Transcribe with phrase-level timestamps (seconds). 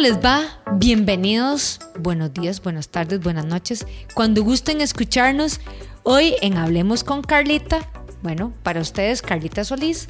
[0.00, 0.58] les va?
[0.76, 3.86] Bienvenidos, buenos días, buenas tardes, buenas noches.
[4.14, 5.60] Cuando gusten escucharnos,
[6.04, 7.86] hoy en Hablemos con Carlita,
[8.22, 10.08] bueno, para ustedes Carlita Solís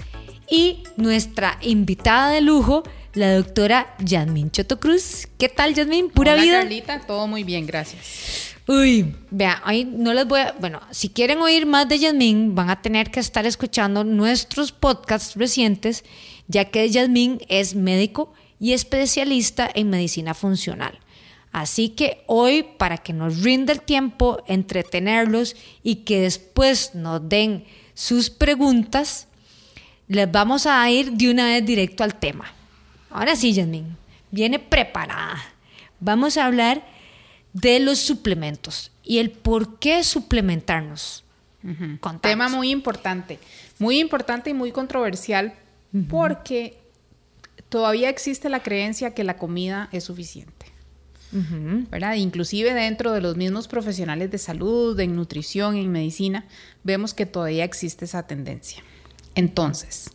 [0.48, 2.84] y nuestra invitada de lujo,
[3.14, 5.26] la doctora Yasmin Chotocruz.
[5.38, 6.10] ¿Qué tal, Yasmin?
[6.10, 6.58] ¿Pura Hola, vida?
[6.60, 8.54] Carlita, todo muy bien, gracias.
[8.68, 10.54] Uy, vea, hoy no les voy a.
[10.60, 15.34] Bueno, si quieren oír más de Yasmín, van a tener que estar escuchando nuestros podcasts
[15.34, 16.04] recientes,
[16.46, 20.98] ya que Yasmín es médico y especialista en medicina funcional.
[21.50, 27.64] Así que hoy, para que nos rinda el tiempo, entretenerlos y que después nos den
[27.94, 29.26] sus preguntas,
[30.06, 32.52] les vamos a ir de una vez directo al tema.
[33.10, 33.96] Ahora sí, Yasmín,
[34.30, 35.42] viene preparada.
[35.98, 36.84] Vamos a hablar
[37.52, 41.24] de los suplementos y el por qué suplementarnos.
[42.22, 43.38] Tema muy importante,
[43.78, 45.54] muy importante y muy controversial
[46.08, 46.79] porque
[47.70, 50.66] todavía existe la creencia que la comida es suficiente.
[51.32, 52.16] ¿verdad?
[52.16, 56.44] Inclusive dentro de los mismos profesionales de salud, en nutrición, en medicina,
[56.82, 58.82] vemos que todavía existe esa tendencia.
[59.36, 60.10] Entonces,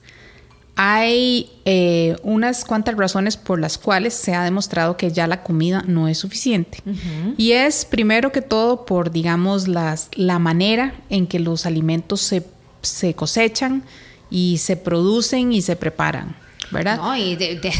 [0.75, 5.84] hay eh, unas cuantas razones por las cuales se ha demostrado que ya la comida
[5.88, 6.80] no es suficiente.
[7.38, 12.45] Y es primero que todo por, digamos, las, la manera en que los alimentos se,
[12.81, 13.84] se cosechan
[14.30, 16.36] y se producen y se preparan,
[16.84, 17.73] No, y de, de,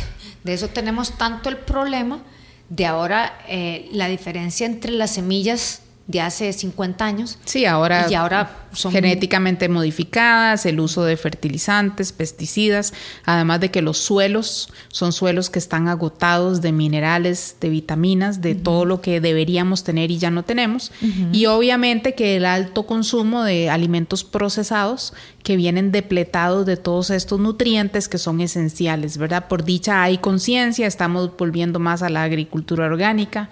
[0.44, 2.22] de eso tenemos tanto el problema
[2.70, 7.40] de ahora eh, la diferencia entre las semillas de hace 50 años.
[7.46, 12.94] Sí, ahora, y ahora son genéticamente modificadas, el uso de fertilizantes, pesticidas,
[13.26, 18.52] además de que los suelos son suelos que están agotados de minerales, de vitaminas, de
[18.52, 18.64] uh -huh.
[18.64, 20.92] todo lo que deberíamos tener y ya no tenemos.
[21.02, 21.30] Uh -huh.
[21.32, 27.40] Y obviamente que el alto consumo de alimentos procesados que vienen depletados de todos estos
[27.40, 29.48] nutrientes que son esenciales, ¿verdad?
[29.48, 33.50] Por dicha hay conciencia, estamos volviendo más a la agricultura orgánica.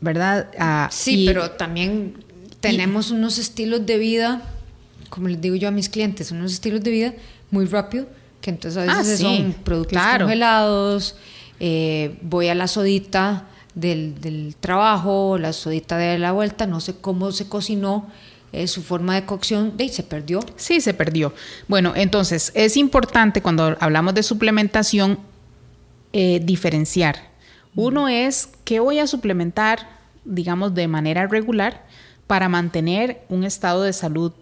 [0.00, 0.50] ¿Verdad?
[0.58, 2.14] Uh, sí, y, pero también
[2.60, 4.42] tenemos y, unos estilos de vida,
[5.10, 7.14] como les digo yo a mis clientes, unos estilos de vida
[7.50, 8.06] muy rápido,
[8.40, 10.24] que entonces a veces ah, sí, son productos claro.
[10.24, 11.16] congelados,
[11.60, 16.94] eh, voy a la sodita del, del, trabajo, la sodita de la vuelta, no sé
[17.00, 18.06] cómo se cocinó.
[18.50, 20.40] Eh, su forma de cocción y se perdió.
[20.56, 21.34] Sí, se perdió.
[21.68, 25.18] Bueno, entonces es importante cuando hablamos de suplementación
[26.14, 27.27] eh, diferenciar
[27.78, 29.88] uno es qué voy a suplementar,
[30.24, 31.86] digamos, de manera regular
[32.26, 34.32] para mantener un estado de salud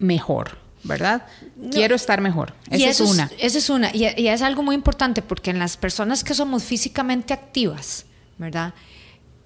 [0.00, 1.24] mejor, ¿verdad?
[1.56, 1.70] No.
[1.70, 2.54] Quiero estar mejor.
[2.70, 3.24] Esa es una.
[3.38, 3.94] Es, esa es una.
[3.94, 8.06] Y, y, es algo muy importante porque en las personas que somos físicamente activas,
[8.36, 8.74] ¿verdad?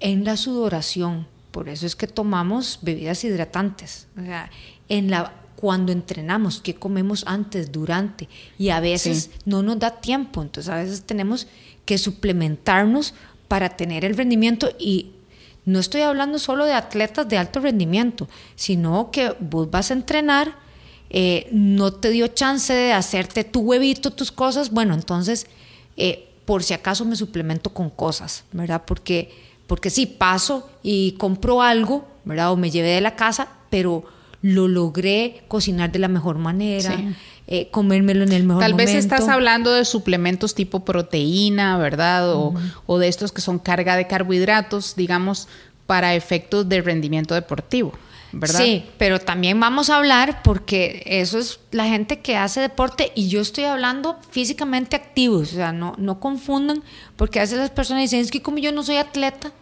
[0.00, 4.08] En la sudoración, por eso es que tomamos bebidas hidratantes.
[4.18, 4.50] O sea,
[4.88, 9.40] en la cuando entrenamos, qué comemos antes, durante, y a veces sí.
[9.46, 11.48] no nos da tiempo, entonces a veces tenemos
[11.86, 13.14] que suplementarnos
[13.48, 15.12] para tener el rendimiento y
[15.64, 20.54] no estoy hablando solo de atletas de alto rendimiento, sino que vos vas a entrenar,
[21.10, 25.46] eh, no te dio chance de hacerte tu huevito, tus cosas, bueno, entonces
[25.96, 28.84] eh, por si acaso me suplemento con cosas, ¿verdad?
[28.86, 29.32] Porque,
[29.66, 32.52] porque sí, paso y compro algo, ¿verdad?
[32.52, 34.04] O me llevé de la casa, pero
[34.42, 36.96] lo logré cocinar de la mejor manera.
[36.96, 37.14] Sí.
[37.48, 38.92] Eh, comérmelo en el mejor Tal momento.
[38.92, 42.32] vez estás hablando de suplementos tipo proteína, ¿verdad?
[42.34, 42.72] O, uh -huh.
[42.86, 45.46] o, de estos que son carga de carbohidratos, digamos,
[45.86, 47.92] para efectos de rendimiento deportivo,
[48.32, 48.58] ¿verdad?
[48.58, 53.28] Sí, pero también vamos a hablar porque eso es la gente que hace deporte y
[53.28, 56.82] yo estoy hablando físicamente activos, o sea, no, no confundan,
[57.14, 59.52] porque a veces las personas dicen, es que como yo no soy atleta,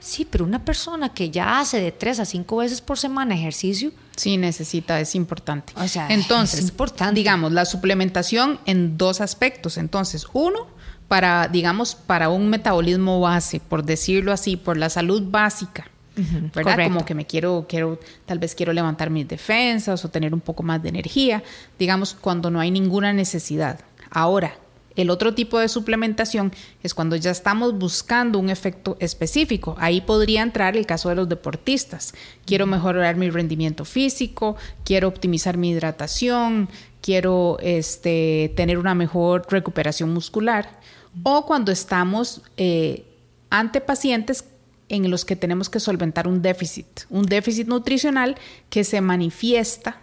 [0.00, 3.92] Sí, pero una persona que ya hace de tres a cinco veces por semana ejercicio.
[4.16, 5.72] Sí, necesita, es importante.
[5.76, 7.14] O sea, entonces, es importante.
[7.14, 9.76] digamos, la suplementación en dos aspectos.
[9.76, 10.66] Entonces, uno,
[11.06, 15.90] para, digamos, para un metabolismo base, por decirlo así, por la salud básica.
[16.16, 16.72] Uh -huh, ¿verdad?
[16.72, 16.92] Correcto.
[16.94, 20.62] Como que me quiero, quiero, tal vez quiero levantar mis defensas o tener un poco
[20.62, 21.42] más de energía,
[21.78, 23.80] digamos, cuando no hay ninguna necesidad.
[24.10, 24.54] Ahora,
[24.96, 26.52] el otro tipo de suplementación
[26.82, 29.76] es cuando ya estamos buscando un efecto específico.
[29.78, 32.14] Ahí podría entrar el caso de los deportistas.
[32.44, 36.68] Quiero mejorar mi rendimiento físico, quiero optimizar mi hidratación,
[37.00, 40.80] quiero este, tener una mejor recuperación muscular.
[41.22, 43.04] O cuando estamos eh,
[43.48, 44.44] ante pacientes
[44.88, 48.36] en los que tenemos que solventar un déficit, un déficit nutricional
[48.70, 50.00] que se manifiesta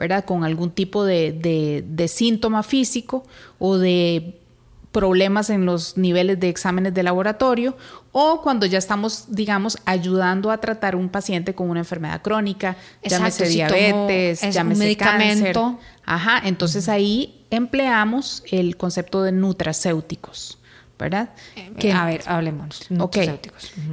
[0.00, 0.24] ¿verdad?
[0.24, 3.22] Con algún tipo de, de, de, síntoma físico
[3.58, 4.40] o de
[4.92, 7.76] problemas en los niveles de exámenes de laboratorio
[8.12, 13.10] o cuando ya estamos, digamos, ayudando a tratar un paciente con una enfermedad crónica, Exacto,
[13.10, 15.62] llámese si diabetes, llámese medicamento.
[15.62, 15.86] cáncer.
[16.06, 20.56] Ajá, entonces ahí empleamos el concepto de nutracéuticos.
[20.98, 21.30] ¿verdad?
[21.78, 22.82] que, a ver, hablemos.
[22.98, 23.16] Ok.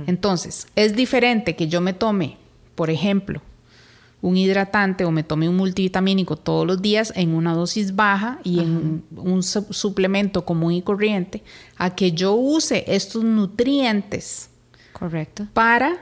[0.07, 2.38] Entonces, es diferente que yo me tome,
[2.75, 3.42] por ejemplo,
[4.22, 8.60] un hidratante o me tome un multivitamínico todos los días en una dosis baja y
[8.60, 11.44] en un suplemento común y corriente,
[11.78, 14.50] a que yo use estos nutrientes.
[14.94, 15.48] Correcto.
[15.54, 15.98] Para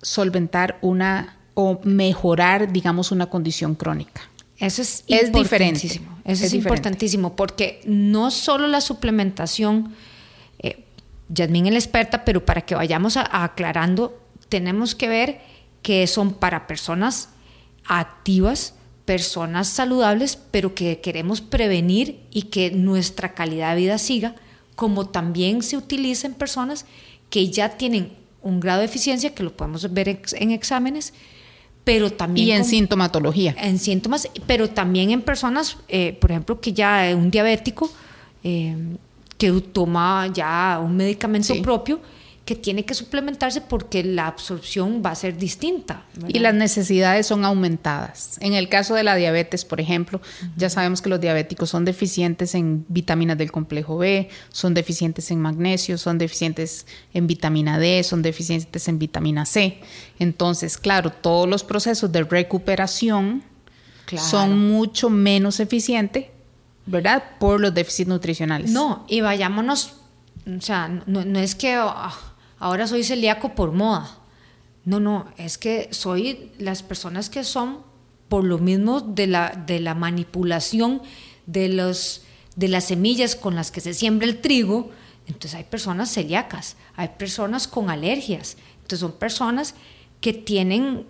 [0.00, 4.22] solventar una o mejorar, digamos, una condición crónica.
[4.58, 6.00] Eso es, es diferente.
[6.24, 9.94] Eso es, importantísimo porque no solo la suplementación,
[10.60, 10.84] eh,
[11.28, 15.40] Yasmín es la experta, pero para que vayamos aclarando, tenemos que ver
[15.82, 17.30] que son para personas
[17.84, 18.74] activas,
[19.04, 24.36] personas saludables, pero que queremos prevenir y que nuestra calidad de vida siga,
[24.76, 26.86] como también se utiliza en personas
[27.28, 28.12] que ya tienen
[28.42, 31.12] un grado de eficiencia, que lo podemos ver en exámenes,
[31.84, 32.48] pero también...
[32.48, 33.54] Y en sintomatología.
[33.58, 37.90] En síntomas, pero también en personas, eh, por ejemplo, que ya un diabético,
[38.44, 38.76] eh,
[39.36, 42.00] que toma ya un medicamento propio,
[42.50, 46.02] que tiene que suplementarse porque la absorción va a ser distinta.
[46.26, 48.38] Y las necesidades son aumentadas.
[48.40, 50.20] En el caso de la diabetes, por ejemplo,
[50.56, 55.38] ya sabemos que los diabéticos son deficientes en vitaminas del complejo B, son deficientes en
[55.38, 59.78] magnesio, son deficientes en vitamina D, son deficientes en vitamina C.
[60.18, 63.44] Entonces, claro, todos los procesos de recuperación
[64.18, 66.26] son mucho menos eficientes,
[66.84, 67.22] ¿verdad?
[67.38, 68.72] Por los déficits nutricionales.
[68.72, 69.94] No, y vayámonos,
[70.48, 71.74] o sea, no, es que...
[71.74, 72.12] Ah,
[72.60, 74.18] ahora soy celíaco por moda.
[74.84, 77.80] No, no, es que soy las personas que son
[78.28, 81.02] por lo mismo de la, de la manipulación
[81.46, 82.22] de, los,
[82.54, 84.90] de las semillas con las que se siembra el trigo.
[85.26, 88.56] Entonces hay personas celíacas, hay personas con alergias.
[88.76, 89.74] Entonces son personas
[90.20, 91.06] que tienen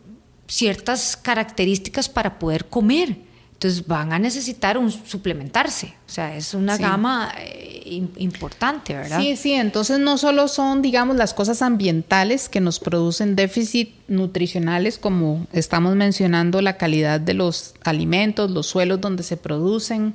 [0.46, 3.30] ciertas características para poder comer.
[3.61, 5.93] Entonces van a necesitar un, suplementarse.
[6.09, 9.21] O sea, es una gama eh, importante, ¿verdad?
[9.21, 9.53] Sí, sí.
[9.53, 15.95] Entonces no solo son, digamos, las cosas ambientales que nos producen déficit nutricionales, como estamos
[15.95, 20.15] mencionando la calidad de los alimentos, los suelos donde se producen,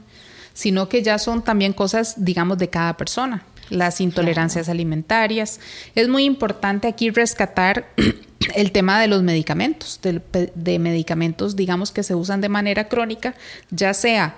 [0.56, 5.60] sino que ya son también cosas, digamos, de cada persona las intolerancias alimentarias.
[5.96, 7.90] Es muy importante aquí rescatar
[8.56, 13.36] el tema de los medicamentos, de, medicamentos, digamos, que se usan de manera crónica,
[13.70, 14.38] ya sea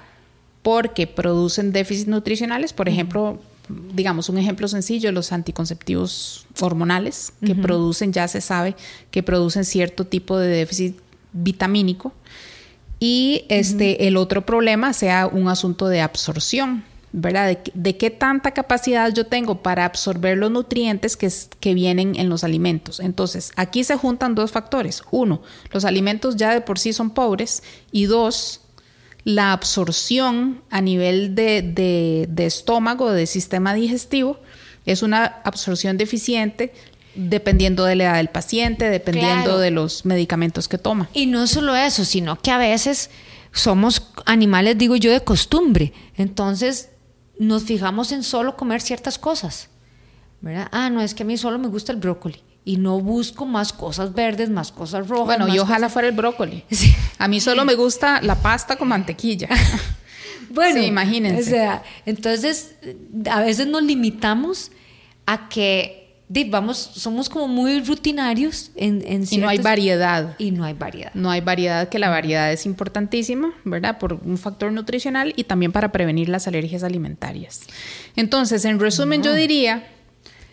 [0.62, 3.40] porque producen déficits nutricionales, por ejemplo,
[3.94, 8.76] digamos, un ejemplo sencillo, los anticonceptivos hormonales, que producen, ya se sabe,
[9.12, 10.98] que producen cierto tipo de déficit
[11.32, 12.14] vitamínico.
[13.00, 16.84] Y este, el otro problema sea un asunto de absorción
[17.14, 17.58] ¿verdad?
[17.74, 22.44] De, qué tanta capacidad yo tengo para absorber los nutrientes que, que, vienen en los
[22.44, 23.00] alimentos.
[23.00, 25.04] Entonces, aquí se juntan dos factores.
[25.12, 28.62] Uno, los alimentos ya de por sí son pobres y dos,
[29.24, 34.40] la absorción a nivel de, de, de estómago, de sistema digestivo,
[34.86, 36.74] es una absorción deficiente
[37.18, 41.10] dependiendo de la edad del paciente, dependiendo de los medicamentos que toma.
[41.14, 43.10] Y no solo eso, sino que a veces
[43.52, 45.94] somos animales, digo yo, de costumbre.
[46.16, 46.90] Entonces,
[47.40, 49.70] nos fijamos en solo comer ciertas cosas.
[50.42, 50.68] ¿verdad?
[50.72, 53.74] Ah, no, es que a mí solo me gusta el brócoli y no busco más
[53.74, 55.38] cosas verdes, más cosas rojas.
[55.38, 56.64] Bueno, y ojalá fuera el brócoli.
[57.18, 59.48] A mí solo me gusta la pasta con mantequilla.
[60.50, 61.42] bueno, imagínense.
[61.42, 62.76] O sea, entonces,
[63.28, 64.72] a veces nos limitamos
[65.26, 70.36] a que vamos, somos como muy rutinarios en, en Y no hay variedad.
[70.38, 71.12] Y no hay variedad.
[71.14, 73.98] No hay variedad, que la variedad es importantísima, ¿verdad?
[73.98, 77.62] Por un factor nutricional y también para prevenir las alergias alimentarias.
[78.16, 79.88] Entonces, en resumen, yo diría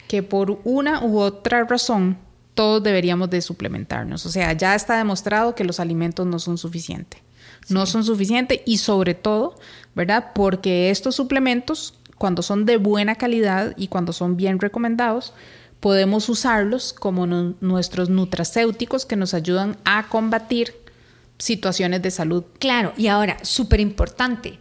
[0.06, 2.18] que por una u otra razón,
[2.54, 4.26] todos deberíamos de suplementarnos.
[4.26, 7.20] O sea, ya está demostrado que los alimentos no son suficientes.
[7.68, 9.56] No son suficientes y sobre todo,
[9.94, 10.32] ¿verdad?
[10.34, 15.32] Porque estos suplementos, cuando son de buena calidad y cuando son bien recomendados,
[15.84, 20.74] podemos usarlos como nuestros nutracéuticos que nos ayudan a combatir
[21.36, 22.42] situaciones de salud.
[22.58, 24.58] Claro, y ahora, súper importante,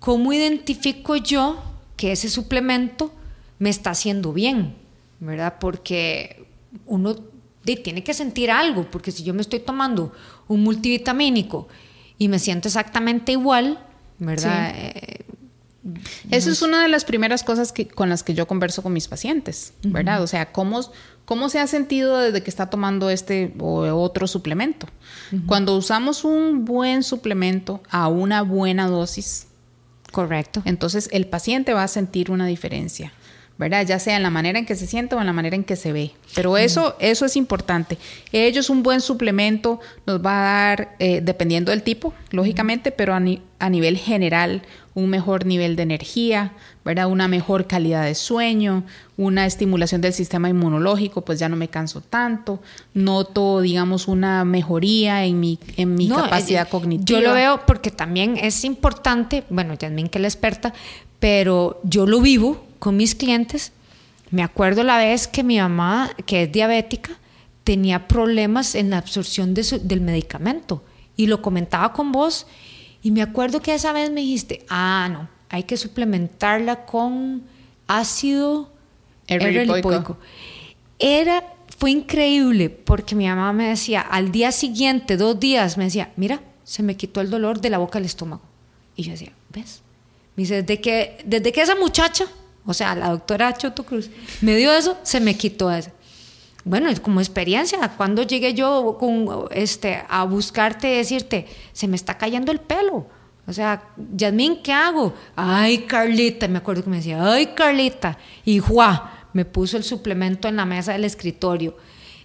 [0.00, 1.62] ¿cómo identifico yo
[1.96, 3.14] que ese suplemento
[3.60, 4.74] me está haciendo bien?
[5.20, 5.58] ¿Verdad?
[5.60, 6.44] Porque
[6.86, 7.14] uno
[7.62, 10.12] tiene que sentir algo, porque si yo me estoy tomando
[10.48, 11.68] un multivitamínico
[12.18, 13.78] y me siento exactamente igual,
[14.18, 14.72] ¿verdad?
[14.74, 15.17] Eh,
[16.30, 19.08] eso es una de las primeras cosas que, con las que yo converso con mis
[19.08, 20.22] pacientes, ¿verdad?
[20.22, 20.80] O sea, ¿cómo,
[21.24, 24.86] ¿cómo se ha sentido desde que está tomando este o otro suplemento?
[25.46, 29.46] Cuando usamos un buen suplemento a una buena dosis,
[30.12, 30.62] correcto.
[30.64, 33.12] Entonces el paciente va a sentir una diferencia.
[33.58, 33.84] ¿Verdad?
[33.84, 35.74] Ya sea en la manera en que se siente o en la manera en que
[35.74, 36.12] se ve.
[36.34, 37.98] Pero eso, eso es importante.
[38.30, 43.20] Ellos un buen suplemento nos va a dar, eh, dependiendo del tipo, lógicamente, pero a,
[43.58, 44.62] a, nivel general,
[44.94, 46.52] un mejor nivel de energía,
[46.84, 47.08] ¿verdad?
[47.08, 48.84] Una mejor calidad de sueño,
[49.16, 52.62] una estimulación del sistema inmunológico, pues ya no me canso tanto,
[52.94, 57.18] noto, digamos, una mejoría en mi, en mi capacidad cognitiva.
[57.18, 60.72] Yo lo veo porque también es importante, bueno, Yasmin que es la experta,
[61.18, 63.72] pero yo lo vivo con mis clientes.
[64.30, 67.18] Me acuerdo la vez que mi mamá, que es diabética,
[67.64, 70.82] tenía problemas en la absorción del medicamento
[71.16, 72.46] y lo comentaba con vos
[73.02, 77.42] y me acuerdo que esa vez me dijiste, ah, no, hay que suplementarla con
[77.86, 78.72] ácido
[79.26, 80.18] eripoico.
[80.98, 81.44] Era,
[81.76, 86.40] fue increíble porque mi mamá me decía, al día siguiente, dos días, me decía, mira,
[86.64, 88.42] se me quitó el dolor de la boca al estómago.
[88.96, 89.82] Y yo decía, ¿ves?
[90.36, 92.26] Me dice, desde que, desde que esa muchacha,
[92.64, 94.10] o sea, la doctora Choto Cruz,
[94.40, 95.90] me dio eso, se me quitó eso
[96.68, 102.52] bueno, como experiencia, cuando llegué yo con, este, a buscarte, decirte, se me está cayendo
[102.52, 103.06] el pelo.
[103.46, 103.82] O sea,
[104.14, 105.14] Yasmín, ¿qué hago?
[105.34, 108.18] Ay, Carlita, me acuerdo que me decía, ay, Carlita.
[108.44, 109.00] Y Juan
[109.32, 111.74] me puso el suplemento en la mesa del escritorio.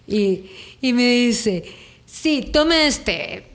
[0.06, 0.50] Y,
[0.82, 1.63] y me dice,
[2.06, 3.46] sí, tome este,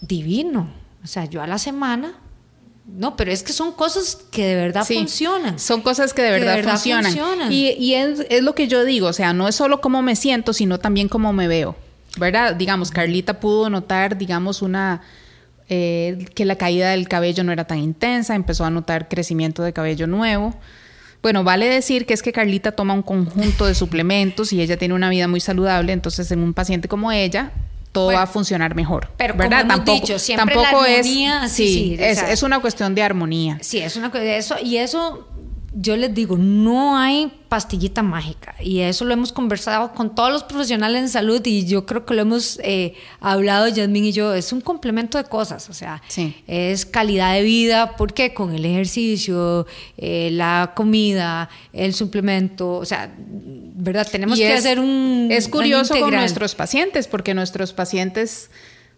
[0.00, 0.70] divino.
[1.04, 2.21] O sea, yo a la semana
[2.84, 5.58] no, pero es que son cosas que de verdad funcionan.
[5.58, 7.50] Son cosas que de verdad, funcionan.
[7.50, 10.78] Y, es, lo que yo digo, o sea, no es solo cómo me siento, sino
[10.78, 11.76] también cómo me veo.
[12.18, 12.54] ¿Verdad?
[12.54, 15.02] Digamos, Carlita pudo notar, digamos, una...
[15.68, 19.72] Eh, que la caída del cabello no era tan intensa, empezó a notar crecimiento de
[19.72, 20.54] cabello nuevo.
[21.22, 24.92] Bueno, vale decir que es que Carlita toma un conjunto de suplementos y ella tiene
[24.92, 27.52] una vida muy saludable, entonces en un paciente como ella,
[27.92, 29.08] todo va a funcionar mejor.
[29.16, 29.62] Pero ¿verdad?
[29.62, 33.58] Como tampoco, dicho, siempre tampoco es, sí, es, es, una cuestión de armonía.
[33.60, 35.28] Sí, es una cuestión de eso y eso
[35.74, 38.54] yo les digo, no hay pastillita mágica.
[38.60, 42.14] Y eso lo hemos conversado con todos los profesionales en salud y yo creo que
[42.14, 46.02] lo hemos eh, hablado Yasmin y yo, es un complemento de cosas, o sea,
[46.46, 53.12] es calidad de vida, porque con el ejercicio, eh, la comida, el suplemento, o sea,
[53.16, 54.06] ¿verdad?
[54.10, 55.28] Tenemos que hacer un...
[55.30, 58.50] Es curioso con nuestros pacientes, porque nuestros pacientes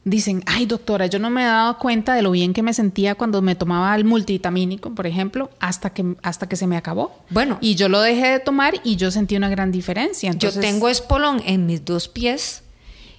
[0.05, 3.15] dicen, ay doctora, yo no me he dado cuenta de lo bien que me sentía
[3.15, 7.13] cuando me tomaba el multivitamínico, por ejemplo, hasta que, hasta que se me acabó.
[7.31, 7.59] Bueno.
[7.61, 10.33] Y yo lo dejé de tomar y yo sentí una gran diferencia.
[10.33, 12.63] yo tengo espolón en mis dos pies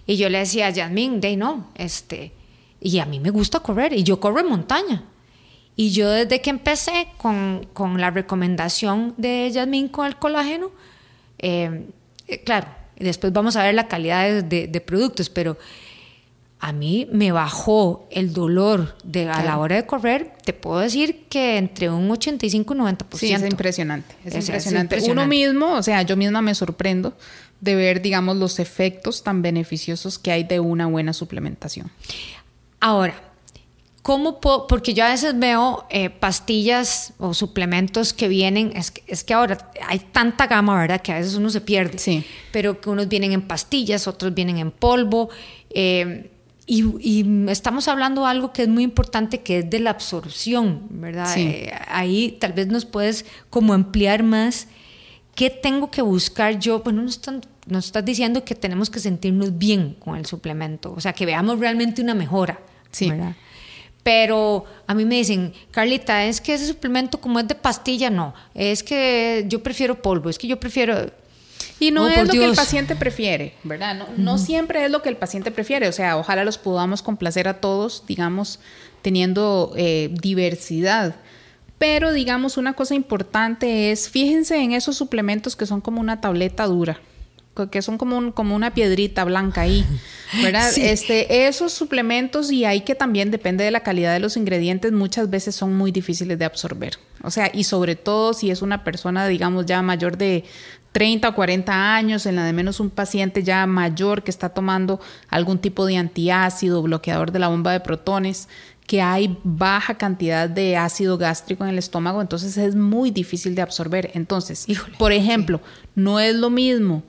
[0.06, 2.32] y yo le decía a Yasmin, de no, este,
[2.80, 5.04] y a mí me gusta correr y yo corro en montaña.
[5.76, 7.68] Y yo desde que empecé con,
[8.00, 10.72] la recomendación de Yasmin con el colágeno,
[11.40, 11.88] eh,
[12.28, 15.58] eh, claro, después vamos a ver la calidad de, de productos, pero
[16.66, 21.28] a mí me bajó el dolor de, a la hora de correr, te puedo decir
[21.30, 23.18] que entre un 85 y 90%.
[23.18, 24.16] Sí, es impresionante.
[24.26, 25.00] Es, impresionante.
[25.12, 27.14] Uno mismo, o sea, yo misma me sorprendo
[27.62, 31.92] de ver, digamos, los efectos tan beneficiosos que hay de una buena suplementación.
[32.80, 33.14] Ahora,
[34.02, 34.66] ¿cómo puedo?
[34.66, 39.36] Porque yo a veces veo eh, pastillas o suplementos que vienen, es que, es que
[39.36, 41.00] ahora hay tanta gama, ¿verdad?
[41.00, 42.00] Que a veces uno se pierde.
[42.00, 42.26] Sí.
[42.52, 45.30] Pero que unos vienen en pastillas, otros vienen en polvo.
[45.70, 46.32] Eh,
[46.68, 51.38] y, estamos hablando de algo que es muy importante, que es de la absorción, ¿verdad?
[51.38, 54.68] Eh, ahí tal vez nos puedes como ampliar más
[55.36, 56.80] qué tengo que buscar yo.
[56.80, 57.22] Bueno, nos,
[57.68, 61.60] nos estás diciendo que tenemos que sentirnos bien con el suplemento, o sea, que veamos
[61.60, 63.12] realmente una mejora, sí.
[63.12, 63.36] ¿verdad?
[64.02, 68.34] Pero a mí me dicen, Carlita, es que ese suplemento como es de pastilla, no,
[68.54, 71.12] es que yo prefiero polvo, es que yo prefiero
[71.80, 73.96] y no oh, es lo que el paciente prefiere, ¿verdad?
[73.96, 75.88] No, no, siempre es lo que el paciente prefiere.
[75.88, 78.60] O sea, ojalá los podamos complacer a todos, digamos,
[79.02, 81.16] teniendo eh, diversidad.
[81.78, 86.66] Pero, digamos, una cosa importante es, fíjense en esos suplementos que son como una tableta
[86.66, 87.00] dura
[87.72, 89.86] que son como, como una piedrita blanca ahí,
[90.44, 90.72] ¿verdad?
[90.78, 95.30] Este, esos suplementos y ahí que también depende de la calidad de los ingredientes, muchas
[95.30, 96.98] veces son muy difíciles de absorber.
[97.24, 100.44] O sea, y sobre todo si es una persona, digamos, ya mayor de
[100.96, 105.02] 30 o 40 años, en la de menos un paciente ya mayor que está tomando
[105.28, 108.48] algún tipo de antiácido, bloqueador de la bomba de protones,
[108.88, 113.62] que hay baja cantidad de ácido gástrico en el estómago, entonces es muy difícil de
[113.62, 114.12] absorber.
[114.14, 114.66] Entonces,
[114.98, 115.60] por ejemplo,
[115.96, 117.04] no es lo mismo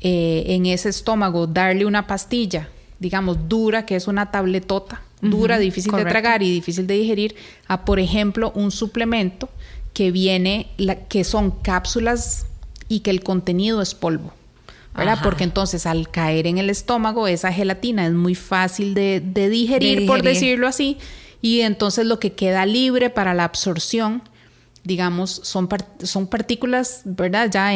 [0.00, 2.68] eh, en ese estómago darle una pastilla,
[2.98, 7.36] digamos, dura, que es una tabletota, dura, difícil de tragar y difícil de digerir,
[7.68, 9.48] a, por ejemplo, un suplemento
[9.94, 10.70] que viene,
[11.08, 12.47] que son cápsulas
[12.88, 14.32] y que el contenido es polvo.
[14.98, 15.20] ¿verdad?
[15.22, 20.22] Porque entonces al caer en el estómago, esa gelatina es muy fácil de, digerir, por
[20.22, 20.98] decirlo así,
[21.40, 24.22] y entonces lo que queda libre para la absorción,
[24.82, 25.68] digamos, son,
[26.02, 27.48] son partículas, ¿verdad?
[27.50, 27.72] Ya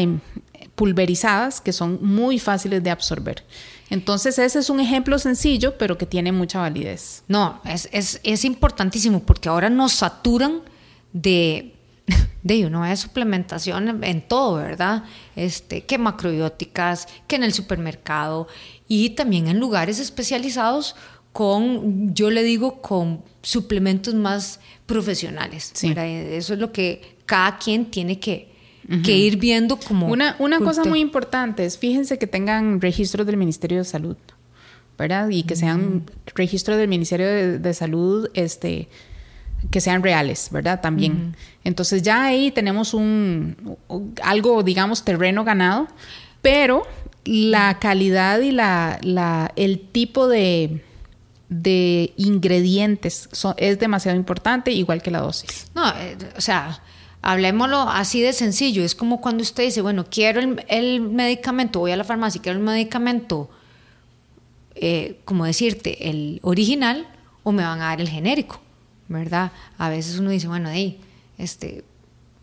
[0.74, 3.44] pulverizadas que son muy fáciles de absorber.
[3.88, 7.22] Entonces ese es un ejemplo sencillo, pero que tiene mucha validez.
[7.28, 10.62] No, es, es, es importantísimo porque ahora nos saturan
[11.12, 11.74] de,
[12.42, 15.04] de uno de suplementación en todo, ¿verdad?
[15.36, 18.48] Este, que macrobióticas, que en el supermercado
[18.88, 20.96] y también en lugares especializados
[21.32, 25.72] con, yo le digo, con suplementos más profesionales.
[25.82, 28.52] Eso es lo que cada quien tiene que,
[29.02, 30.08] que ir viendo como...
[30.08, 34.16] Una, una cosa muy importante es, fíjense que tengan registros del Ministerio de Salud,
[34.98, 35.30] ¿verdad?
[35.30, 36.04] Y que sean
[36.34, 38.88] registros del Ministerio de, Salud, este
[39.70, 40.80] que sean reales, ¿verdad?
[40.80, 41.36] También.
[41.64, 43.76] Entonces ya ahí tenemos un
[44.22, 45.88] algo, digamos, terreno ganado,
[46.40, 46.82] pero
[47.24, 50.82] la calidad y la, la el tipo de,
[51.48, 55.70] de ingredientes es demasiado importante, igual que la dosis.
[55.74, 56.80] No, eh, o sea,
[57.22, 58.84] Hablemoslo así de sencillo.
[58.84, 62.64] Es como cuando usted dice, bueno, quiero el, medicamento, voy a la farmacia, quiero el
[62.64, 63.48] medicamento,
[64.74, 67.06] eh, como decirte, el original,
[67.44, 68.60] o me van a dar el genérico,
[69.12, 69.52] ¿verdad?
[69.78, 71.00] A veces uno dice, bueno, hey,
[71.38, 71.84] este,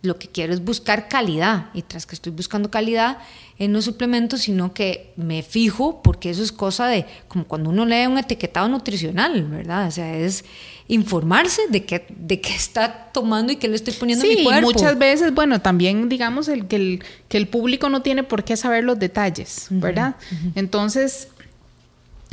[0.01, 3.17] lo que quiero es buscar calidad y tras que estoy buscando calidad
[3.57, 7.85] en los suplementos, sino que me fijo, porque eso es cosa de, como cuando uno
[7.85, 9.87] lee un etiquetado nutricional, ¿verdad?
[9.87, 10.45] O sea, es
[10.87, 14.71] informarse de qué, de qué está tomando y qué le estoy poniendo en mi cuerpo.
[14.71, 18.55] muchas veces, bueno, también digamos el, que, el, que el público no tiene por qué
[18.55, 20.15] saber los detalles, ¿verdad?
[20.55, 21.27] Entonces,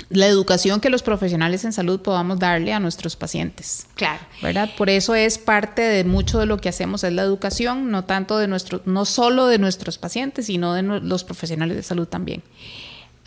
[0.08, 3.86] la educación que los profesionales en salud podamos darle a nuestros pacientes.
[3.94, 4.20] Claro.
[4.42, 4.70] ¿Verdad?
[4.76, 8.38] Por eso es parte de mucho de lo que hacemos es la educación, no tanto
[8.38, 12.42] de nuestro, no solo de nuestros pacientes, sino de los profesionales de salud también.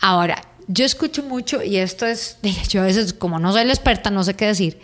[0.00, 4.10] Ahora, yo escucho mucho, y esto es, yo a veces, como no soy la experta,
[4.10, 4.78] no sé qué decir.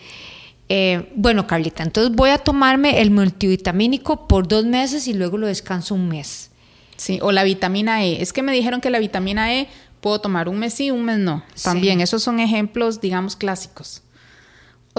[0.69, 5.47] Eh, bueno, Carlita, entonces voy a tomarme el multivitamínico por dos meses y luego lo
[5.47, 6.51] descanso un mes.
[6.97, 8.23] Sí, o la vitamina E.
[8.23, 9.69] Es que me dijeron que la vitamina E
[10.01, 11.43] puedo tomar un mes sí, un mes no.
[11.63, 14.03] También, esos son ejemplos, digamos, clásicos.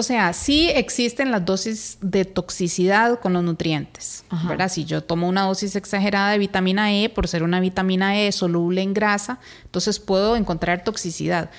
[0.00, 4.70] O sea, sí existen las dosis de toxicidad con los nutrientes, ¿verdad?
[4.70, 8.80] Si yo tomo una dosis exagerada de vitamina E, por ser una vitamina E soluble
[8.80, 11.50] en grasa, entonces puedo encontrar toxicidad.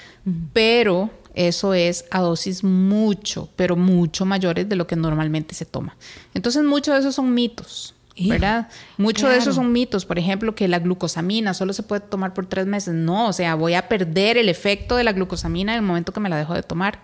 [0.53, 5.97] Pero eso es a dosis mucho, pero mucho mayores de lo que normalmente se toma.
[6.33, 7.93] Entonces, muchos de esos son mitos.
[8.27, 8.69] ¿Verdad?
[8.97, 12.45] Muchos de esos son mitos, por ejemplo, que la glucosamina solo se puede tomar por
[12.47, 12.93] tres meses.
[12.93, 16.19] No, o sea, voy a perder el efecto de la glucosamina en el momento que
[16.19, 16.99] me la dejo de tomar.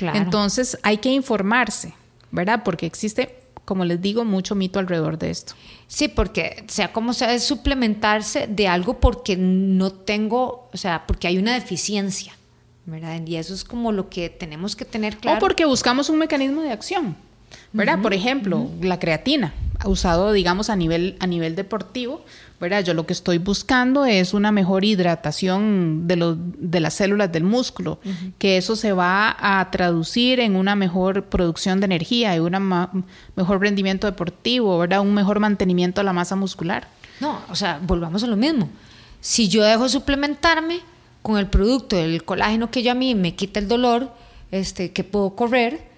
[0.00, 1.94] Entonces hay que informarse,
[2.30, 2.62] ¿verdad?
[2.64, 5.54] Porque existe, como les digo, mucho mito alrededor de esto.
[5.86, 11.28] Sí, porque sea como sea, es suplementarse de algo porque no tengo, o sea, porque
[11.28, 12.34] hay una deficiencia.
[12.86, 13.20] ¿verdad?
[13.26, 15.38] Y eso es como lo que tenemos que tener claro.
[15.38, 17.16] O porque buscamos un mecanismo de acción.
[17.72, 18.00] ¿Verdad?
[18.00, 19.52] Por ejemplo, la creatina,
[19.84, 22.24] usado, digamos, a nivel, a nivel deportivo,
[22.60, 22.84] ¿verdad?
[22.84, 27.98] Yo lo que estoy buscando es una mejor hidratación de, de las células del músculo,
[28.38, 33.04] que eso se va a traducir en una mejor producción de energía y un
[33.36, 35.00] mejor rendimiento deportivo, ¿verdad?
[35.00, 36.88] Un mejor mantenimiento de la masa muscular.
[37.20, 38.68] No, o sea, volvamos a lo mismo.
[39.20, 40.80] Si yo dejo suplementarme
[41.22, 44.12] con el producto del colágeno que yo a mí me quita el dolor,
[44.50, 45.93] este, que puedo correr,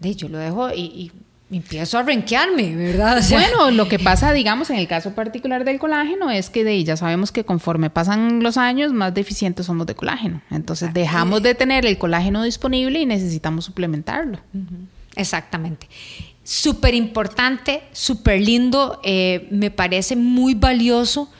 [0.00, 1.12] de yo lo dejo y,
[1.52, 3.20] empiezo a renquearme, ¿verdad?
[3.28, 6.96] bueno, lo que pasa, digamos, en el caso particular del colágeno es que de ya
[6.96, 10.42] sabemos que conforme pasan los años, más deficientes somos de colágeno.
[10.52, 14.38] Entonces dejamos de tener el colágeno disponible y necesitamos suplementarlo.
[15.16, 15.88] Exactamente.
[16.44, 21.32] Súper importante, súper lindo, eh, me parece muy valioso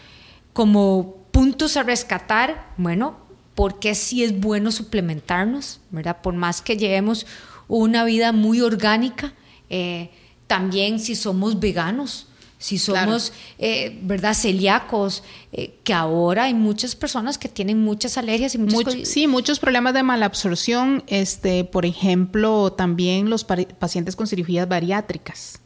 [0.53, 3.17] como puntos a rescatar, bueno,
[3.55, 6.21] porque sí es bueno suplementarnos, ¿verdad?
[6.21, 7.27] Por más que llevemos
[7.71, 9.33] una vida muy orgánica,
[9.69, 10.11] eh,
[10.47, 12.27] también si somos veganos,
[12.59, 18.55] si somos, eh, ¿verdad?, celíacos, eh, que ahora hay muchas personas que tienen muchas alergias
[18.55, 19.09] y muchos...
[19.09, 25.61] sí, muchos problemas de malabsorción, este, por ejemplo, también los pacientes con cirugías bariátricas.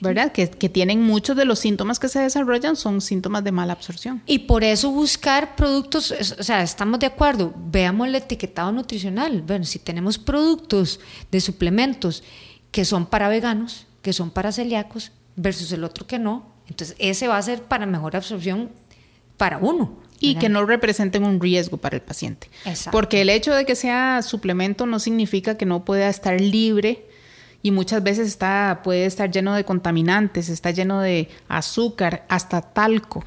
[0.00, 0.32] ¿Verdad?
[0.32, 4.22] Que, tienen muchos de los síntomas que se desarrollan son síntomas de mala absorción.
[4.26, 9.42] Y por eso buscar productos, o sea, estamos de acuerdo, veamos el etiquetado nutricional.
[9.42, 12.22] Bueno, si tenemos productos de suplementos
[12.70, 17.28] que son para veganos, que son para celíacos, versus el otro que no, entonces ese
[17.28, 18.70] va a ser para mejor absorción
[19.36, 19.98] para uno.
[20.22, 22.50] Y que no representen un riesgo para el paciente.
[22.66, 22.90] Exacto.
[22.90, 27.06] Porque el hecho de que sea suplemento no significa que no pueda estar libre
[27.62, 33.24] y muchas veces está, puede estar lleno de contaminantes, está lleno de azúcar, hasta talco.